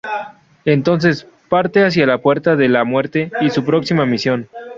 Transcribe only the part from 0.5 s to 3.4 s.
Entonces parte hacía la Puerta de la Muerte